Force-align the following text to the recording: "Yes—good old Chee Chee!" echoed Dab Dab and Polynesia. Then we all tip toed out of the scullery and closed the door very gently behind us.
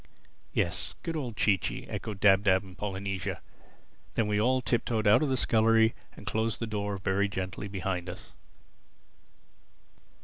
"Yes—good 0.53 1.15
old 1.15 1.37
Chee 1.37 1.59
Chee!" 1.59 1.85
echoed 1.87 2.19
Dab 2.19 2.43
Dab 2.45 2.63
and 2.63 2.75
Polynesia. 2.75 3.39
Then 4.15 4.27
we 4.27 4.41
all 4.41 4.59
tip 4.59 4.83
toed 4.83 5.05
out 5.05 5.21
of 5.21 5.29
the 5.29 5.37
scullery 5.37 5.93
and 6.15 6.25
closed 6.25 6.59
the 6.59 6.65
door 6.65 6.97
very 6.97 7.27
gently 7.29 7.67
behind 7.67 8.09
us. 8.09 8.31